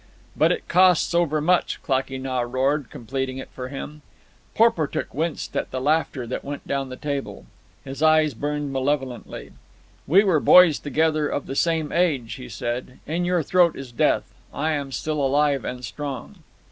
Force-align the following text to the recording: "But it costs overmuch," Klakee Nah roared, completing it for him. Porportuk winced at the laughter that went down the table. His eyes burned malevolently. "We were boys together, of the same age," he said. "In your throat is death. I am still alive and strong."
"But 0.35 0.51
it 0.51 0.67
costs 0.67 1.13
overmuch," 1.13 1.79
Klakee 1.83 2.17
Nah 2.17 2.39
roared, 2.41 2.89
completing 2.89 3.37
it 3.37 3.49
for 3.49 3.67
him. 3.67 4.01
Porportuk 4.55 5.13
winced 5.13 5.55
at 5.55 5.69
the 5.69 5.79
laughter 5.79 6.25
that 6.25 6.43
went 6.43 6.67
down 6.67 6.89
the 6.89 6.95
table. 6.95 7.45
His 7.85 8.01
eyes 8.01 8.33
burned 8.33 8.73
malevolently. 8.73 9.51
"We 10.07 10.23
were 10.23 10.39
boys 10.39 10.79
together, 10.79 11.27
of 11.27 11.45
the 11.45 11.55
same 11.55 11.91
age," 11.91 12.33
he 12.33 12.49
said. 12.49 12.97
"In 13.05 13.25
your 13.25 13.43
throat 13.43 13.75
is 13.75 13.91
death. 13.91 14.33
I 14.51 14.71
am 14.71 14.91
still 14.91 15.23
alive 15.23 15.63
and 15.63 15.85
strong." 15.85 16.37